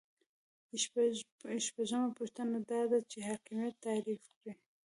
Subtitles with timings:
[1.67, 4.53] شپږمه پوښتنه دا ده چې حاکمیت تعریف کړئ.